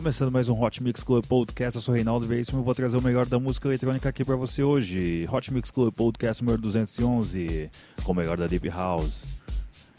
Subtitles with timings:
[0.00, 3.02] Começando mais um Hot Mix Club Podcast, eu sou Reinaldo Veríssimo e vou trazer o
[3.02, 5.28] melhor da música eletrônica aqui para você hoje.
[5.30, 7.70] Hot Mix Club Podcast número 211,
[8.02, 9.24] com o melhor da Deep House.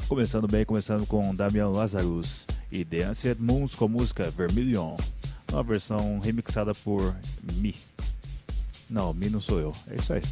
[0.08, 4.98] Começando bem, começando com Damian Lazarus e The Ancient Moons com a música Vermilion,
[5.52, 7.16] uma versão remixada por
[7.54, 7.76] Mi.
[8.90, 10.24] Não, Mi não sou eu, é isso aí.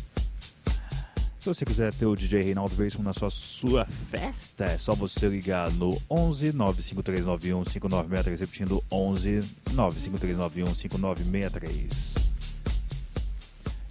[1.49, 5.27] Se você quiser ter o DJ Reinaldo Veríssimo na sua, sua festa, é só você
[5.27, 12.13] ligar no 11 95391 5963, repetindo 11 95391 5963.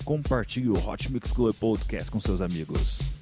[0.04, 3.17] Compartilhe o Hot Mix Club Podcast com seus amigos.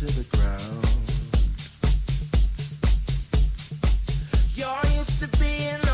[0.00, 0.08] You're
[4.96, 5.87] used to being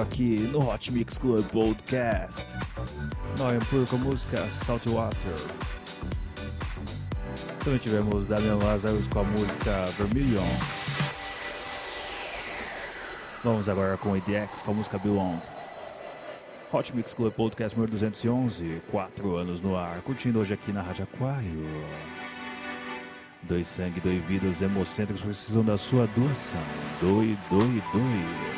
[0.00, 2.44] aqui no Hot Mix Club Podcast.
[3.38, 5.34] Nós por com música Saltwater.
[7.62, 10.46] Também tivemos Damian Lazarus com a música Vermilion.
[13.42, 15.40] Vamos agora com EDX com a música Belong.
[16.72, 21.04] Hot Mix Club Podcast número 211, 4 anos no ar, curtindo hoje aqui na Rádio
[21.04, 21.66] Aquário.
[23.42, 26.60] Dois sangue, dois vidas hemocêntricos precisam da sua doação.
[27.00, 28.55] Doe, doe, doe.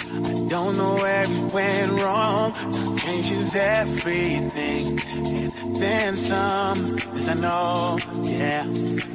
[0.08, 2.54] I don't know where we went wrong.
[2.98, 6.98] Changes everything and then some.
[7.18, 8.66] As I know, yeah,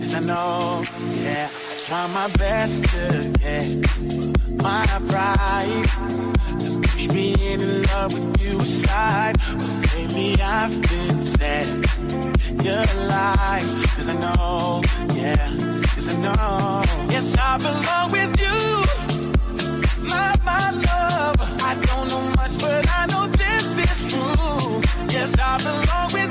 [0.02, 0.84] as I know,
[1.22, 1.48] yeah.
[1.50, 5.88] I try my best to get my pride.
[6.60, 9.36] to Push me in love with you aside.
[9.38, 11.25] But lately I've been.
[12.48, 14.80] You're alive, cause I know,
[15.14, 15.36] yeah,
[15.94, 16.82] cause I know.
[17.10, 18.58] Yes, I belong with you,
[20.08, 21.36] my, my love.
[21.62, 24.80] I don't know much, but I know this is true.
[25.12, 26.25] Yes, I belong with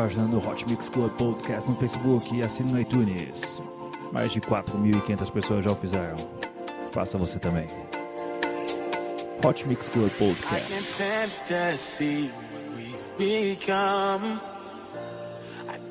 [0.00, 3.60] página do Hot Mix Club Podcast no Facebook e assine no iTunes.
[4.10, 6.16] Mais de 4.500 pessoas já o fizeram.
[6.90, 7.68] Faça você também.
[9.44, 11.02] Hot Mix Club Podcast.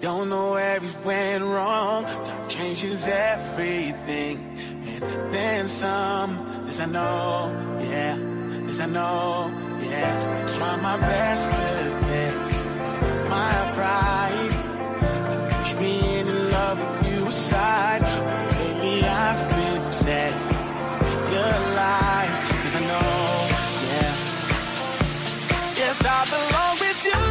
[0.02, 2.06] don't know where we went wrong.
[2.24, 4.40] Time changes everything.
[4.88, 6.32] And then some.
[6.66, 8.18] This I know, yeah.
[8.66, 9.52] This I know,
[9.84, 10.42] yeah.
[10.42, 11.79] I try my best to
[17.30, 18.02] you aside.
[18.02, 20.34] I've been sad.
[21.34, 23.12] Your life, cause I know,
[23.90, 24.14] yeah.
[25.82, 27.26] Yes, I belong with you.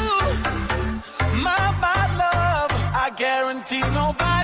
[1.47, 4.38] My, my love, I guarantee nobody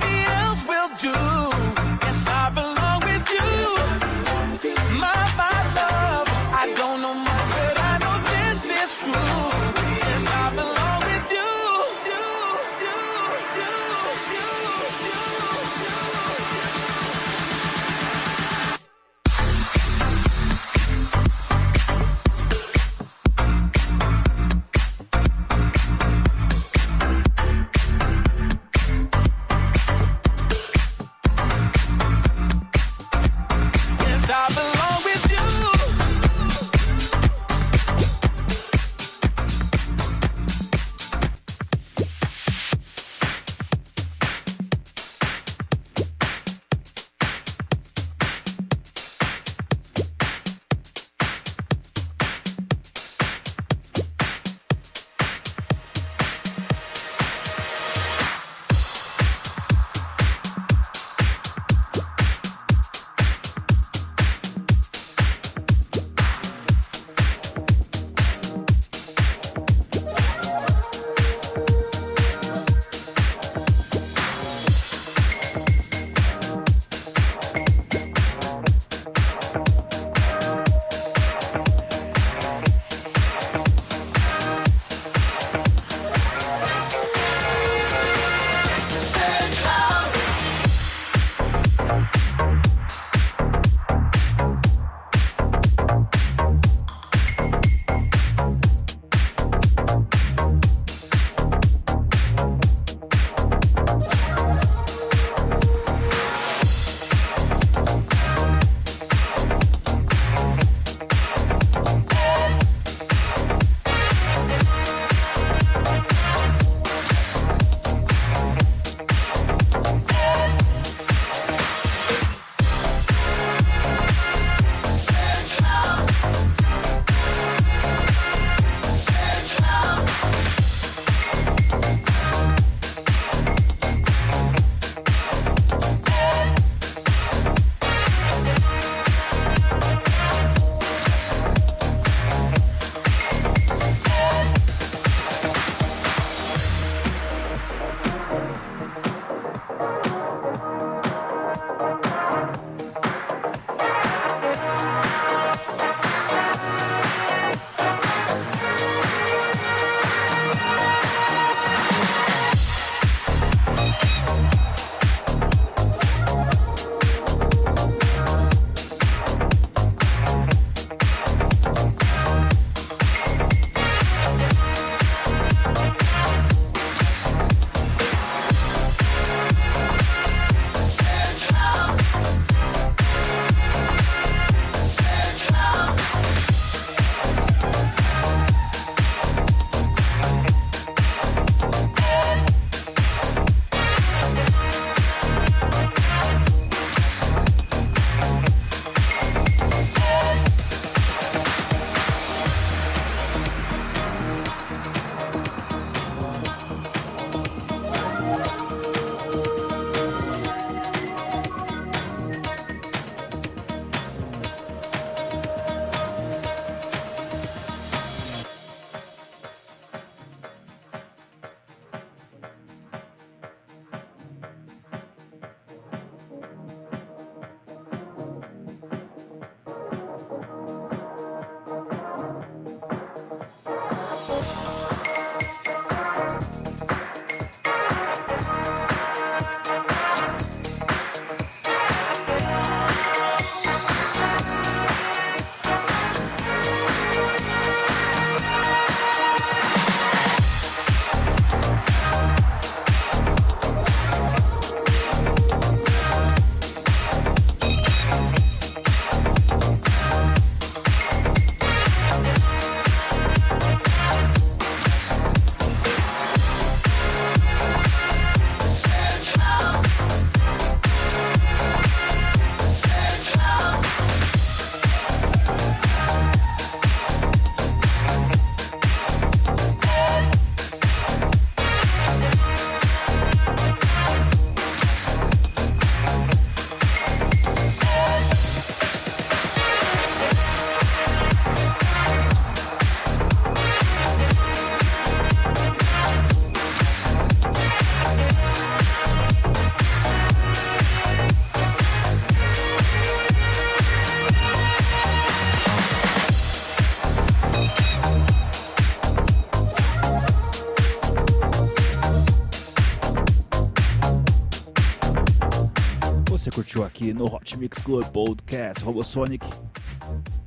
[317.05, 319.45] aqui no Hot Mix Club Podcast Robosonic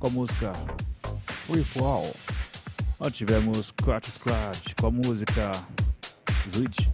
[0.01, 0.53] com a música
[1.67, 2.13] Fall.
[2.99, 5.53] Nós tivemos Scratch Scratch com a música
[6.51, 6.89] Switch.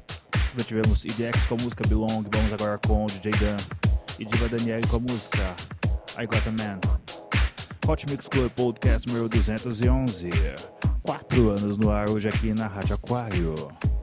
[0.58, 2.24] Já tivemos EDX com a música Belong.
[2.30, 3.56] Vamos agora com DJ Dan
[4.18, 5.56] e Diva Daniele com a música
[6.18, 6.80] I Got a Man.
[7.88, 10.28] Hot Mix Club Podcast número 211.
[11.02, 13.93] Quatro anos no ar hoje aqui na Rádio Aquário.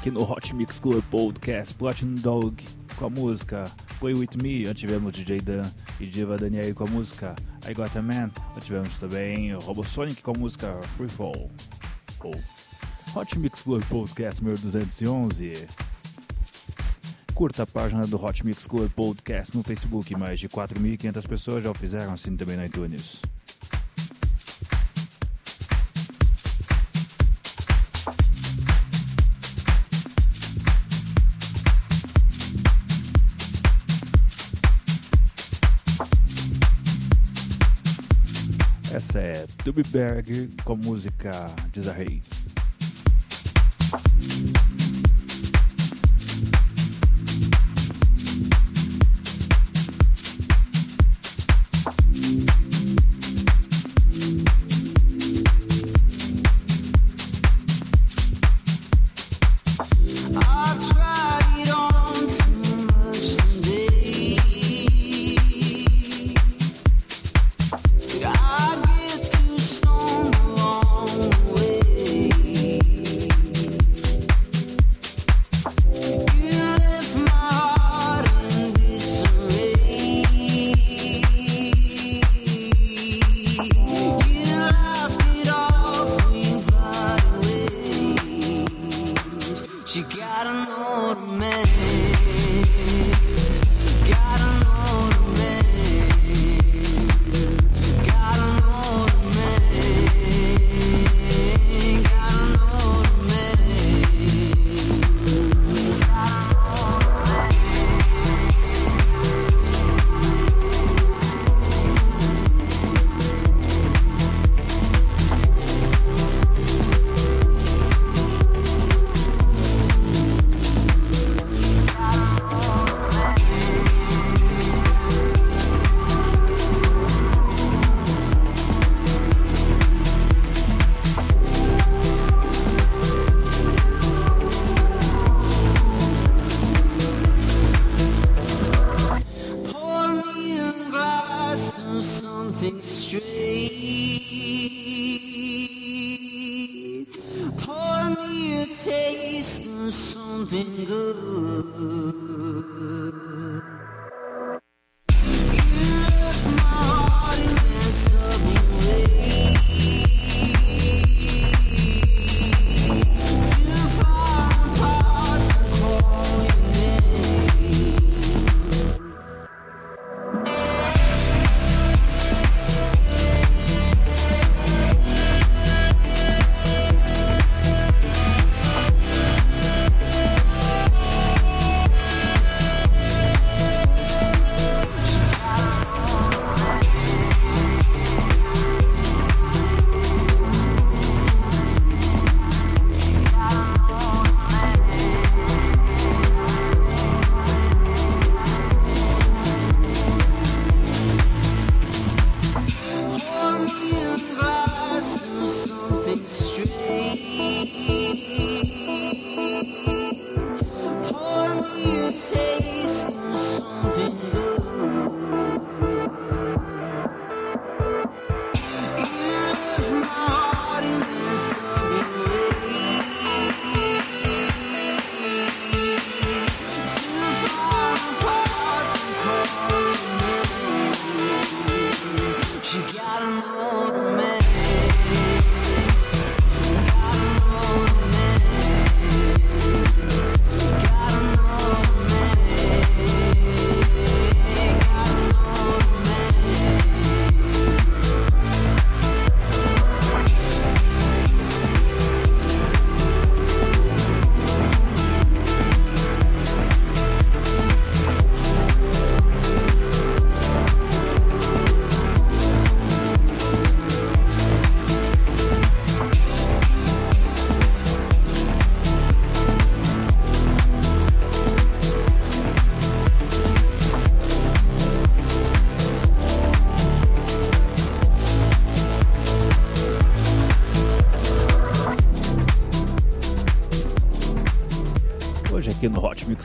[0.00, 2.64] Aqui no Hot Mix Club Podcast Platinum Dog
[2.96, 3.64] com a música
[3.98, 5.60] Play With Me, onde tivemos DJ Dan
[6.00, 7.36] e Diva Daniel com a música
[7.68, 11.50] I Got A Man, onde tivemos também Robosonic com a música Free Fall.
[12.24, 12.34] Ou
[13.14, 15.66] Hot Mix Club Podcast número 211.
[17.34, 21.70] Curta a página do Hot Mix Club Podcast no Facebook, mais de 4.500 pessoas já
[21.70, 23.20] o fizeram, assim também no iTunes.
[39.10, 41.32] Essa é Dubberg com a música
[41.72, 42.22] Desarrei.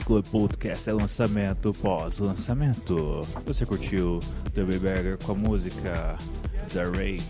[0.06, 3.22] Club Podcast é lançamento pós-lançamento.
[3.44, 4.20] Você curtiu
[4.54, 6.16] The Bagger com a música
[6.70, 7.20] Zaray?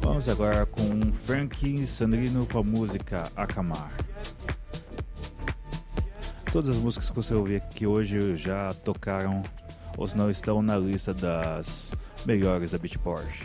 [0.00, 3.90] Vamos agora com Frank Sandrino com a música Acamar.
[6.52, 9.42] Todas as músicas que você ouvir aqui hoje já tocaram
[9.98, 11.92] ou se não estão na lista das
[12.24, 13.42] melhores da Beatport.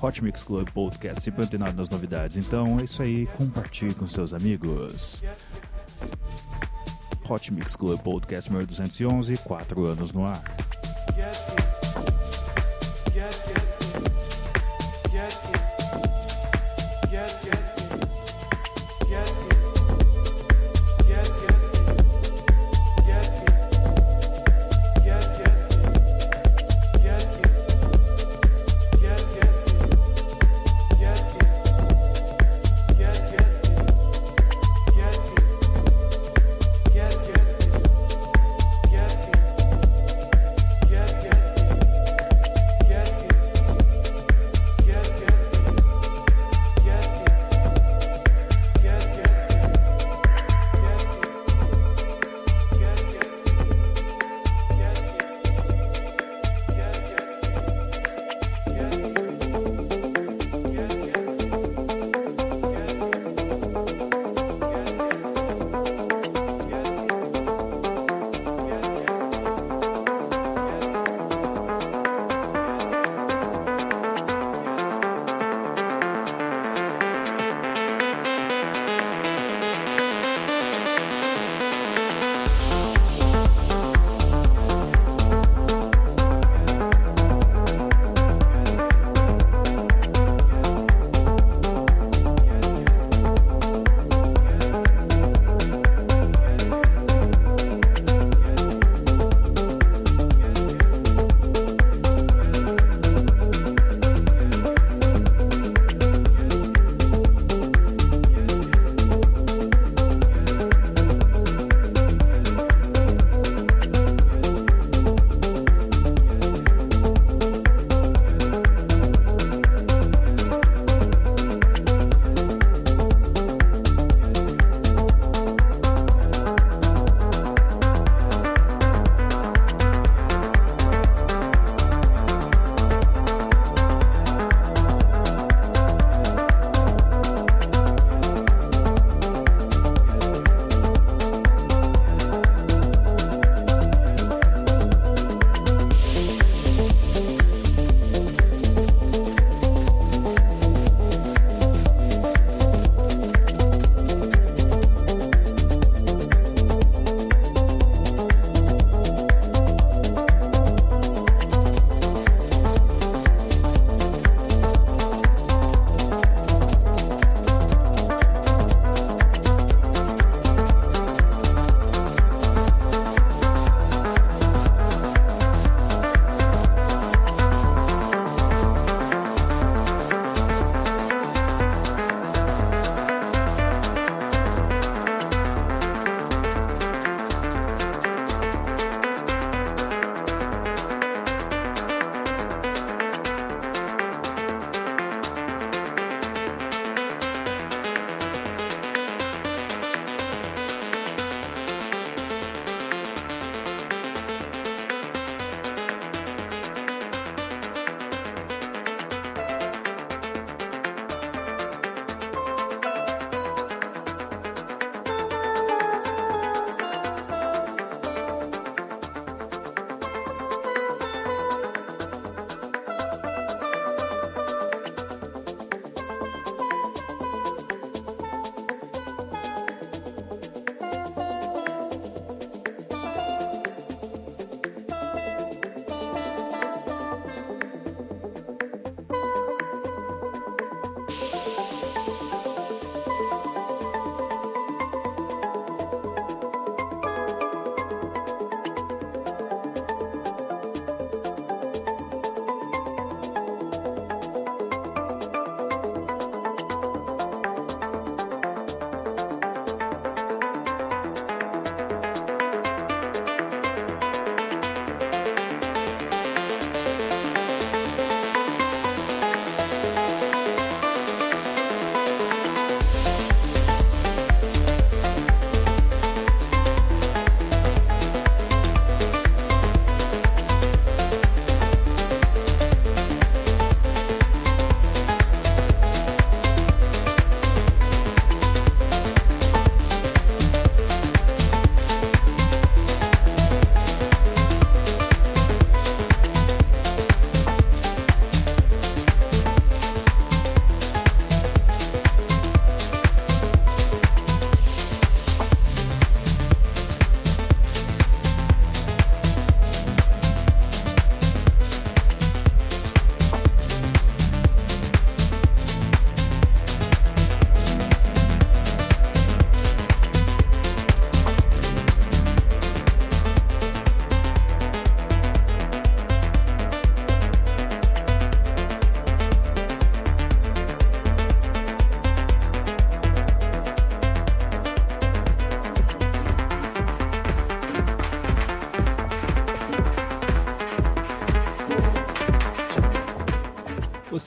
[0.00, 2.36] Hot Mix Club Podcast, sempre antenado nas novidades.
[2.36, 5.24] Então é isso aí, compartilhe com seus amigos.
[7.28, 10.42] Hot Mix Club Podcast número 211, 4 anos no ar.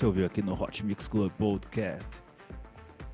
[0.06, 2.22] Ouviu aqui no Hot Mix Club Podcast.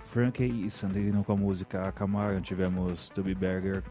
[0.06, 2.42] Frankie e Sandrino com a música Camaro.
[2.42, 3.82] Tivemos Tubby Berger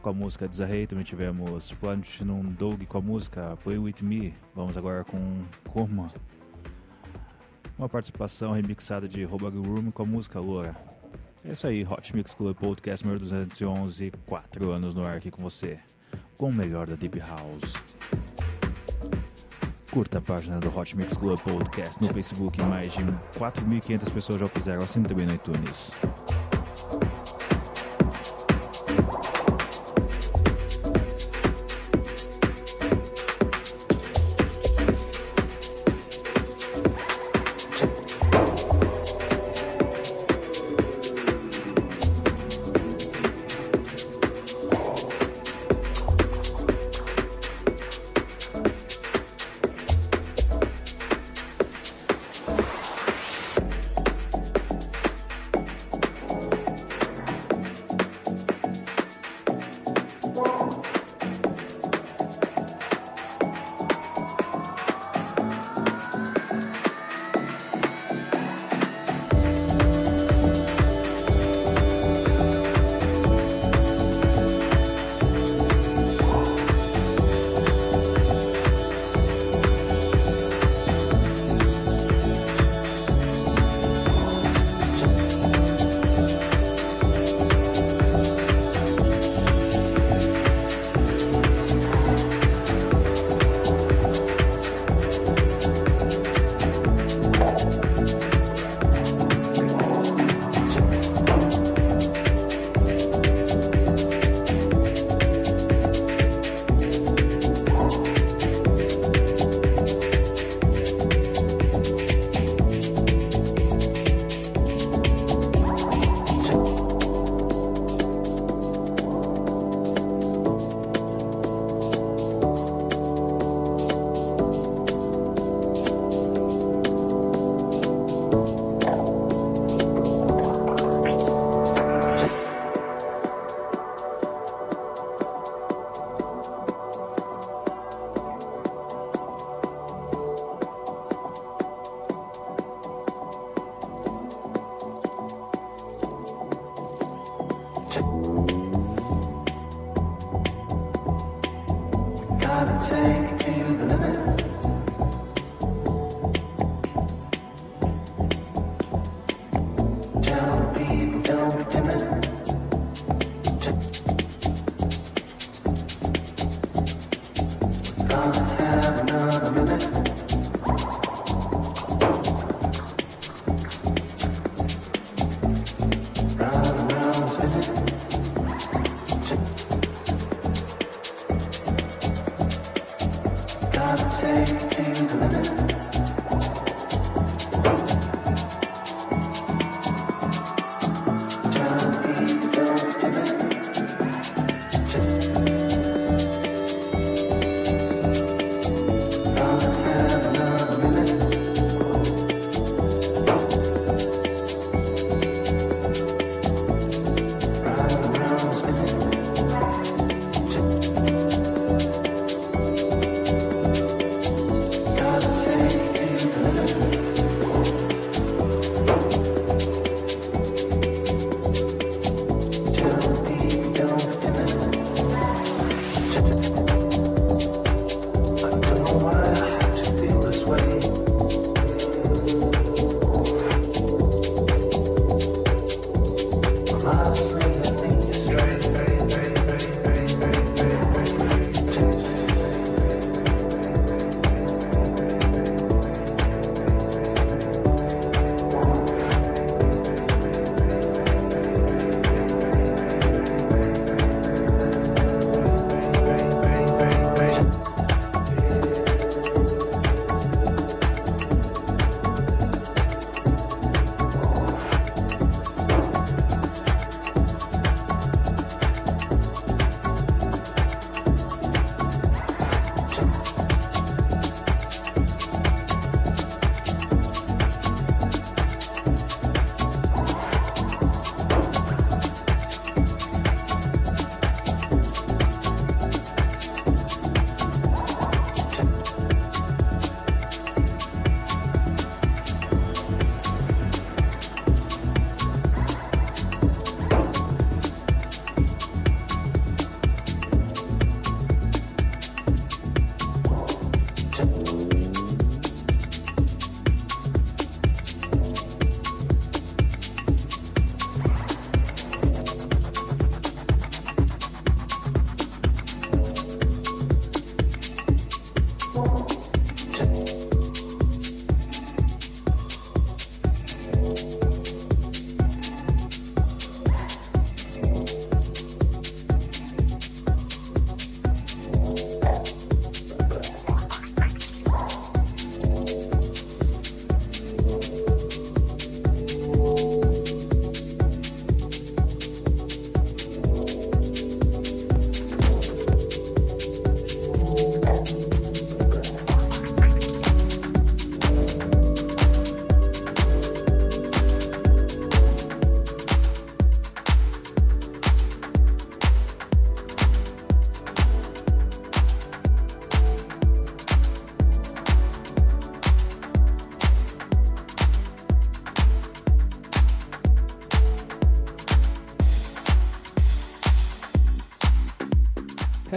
[0.00, 0.86] com a música Desarrei.
[0.86, 4.34] Também tivemos Platinum Dog com a música Play With Me.
[4.54, 6.06] Vamos agora com Coma.
[7.76, 10.74] Uma participação remixada de Robag Room com a música Loura.
[11.44, 14.10] É isso aí, Hot Mix Club Podcast número 211.
[14.24, 15.78] Quatro anos no ar aqui com você.
[16.36, 18.23] Com o melhor da Deep House.
[19.94, 22.60] Curta a página do Hot Mix Club Podcast no Facebook.
[22.62, 23.04] Mais de
[23.38, 24.82] 4.500 pessoas já o fizeram.
[24.82, 25.92] Assine também no iTunes.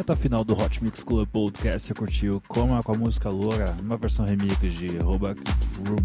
[0.07, 3.97] Reta final do Hot Mix Club Podcast, você curtiu Coma com a música Loura, uma
[3.97, 5.41] versão remix de Roback
[5.85, 5.97] Room.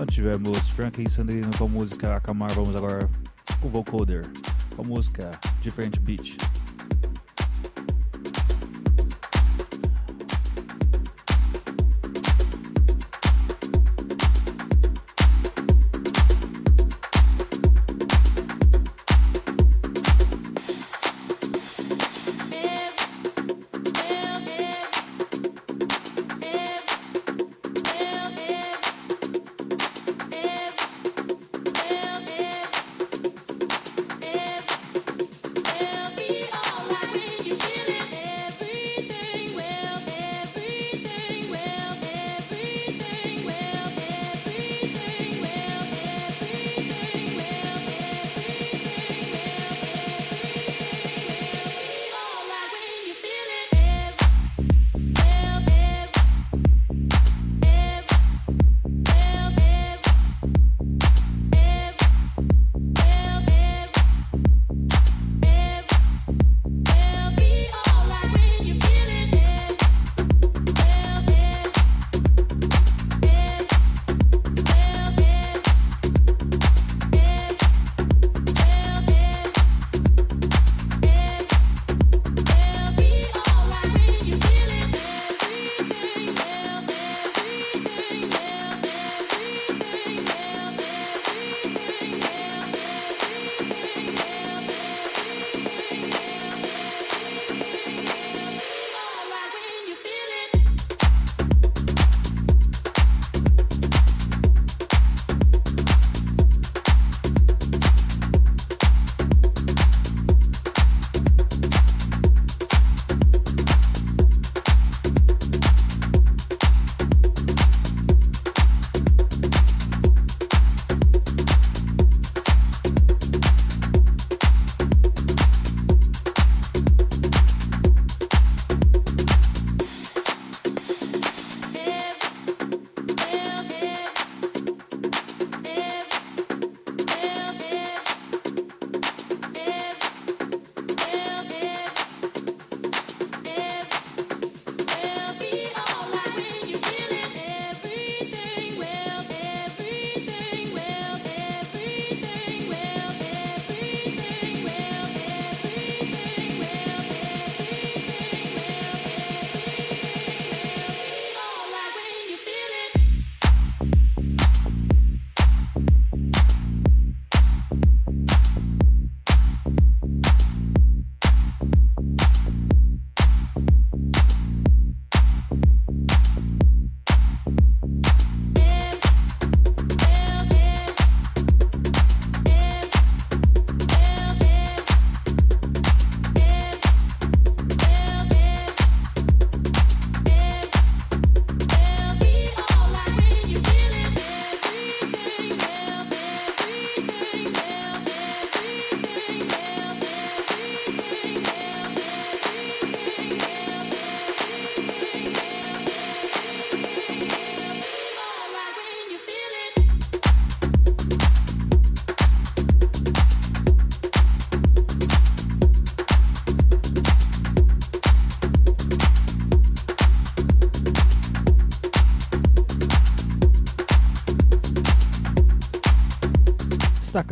[0.00, 3.10] Onde tivemos Frank e Sandrino com a música Acamar, vamos agora
[3.60, 4.24] com o Vocoder,
[4.74, 6.38] com a música Different Beat.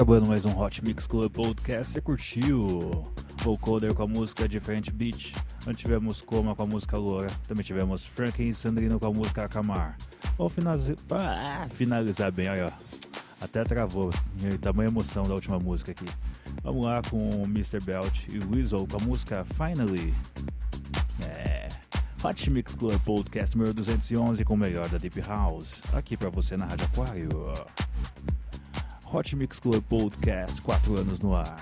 [0.08, 1.92] Acabando mais um Hot Mix Club Podcast.
[1.92, 3.04] Você curtiu
[3.44, 5.34] o Coder com a música Different Beach?
[5.66, 7.28] Onde tivemos Coma com a música Loura.
[7.46, 9.98] Também tivemos Frank e Sandrino com a música Acamar.
[10.38, 12.72] Vamos finalizar, ah, finalizar bem, olha.
[13.38, 14.10] Até travou.
[14.62, 16.06] Tamanha emoção da última música aqui.
[16.62, 17.78] Vamos lá com o Mr.
[17.84, 20.14] Belt e Weasel com a música Finally.
[21.20, 21.68] É.
[22.24, 25.82] Hot Mix Club Podcast número 211 com o melhor da Deep House.
[25.92, 27.52] Aqui pra você na Rádio Aquário.
[29.10, 31.56] Hot Mix Club Podcast, 4 anos no ar.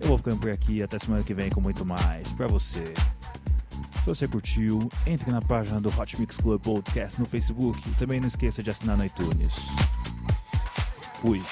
[0.00, 2.84] Eu vou ficando por aqui até semana que vem com muito mais pra você.
[2.84, 8.28] Se você curtiu, entre na página do Hot Mix Club Podcast no Facebook também não
[8.28, 9.66] esqueça de assinar no iTunes.
[11.20, 11.42] Fui.